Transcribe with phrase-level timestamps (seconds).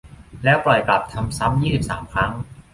[0.43, 2.31] แล้วปล่อยกลับ ทำซ้ำ ยี่สิบสาม ครั้ง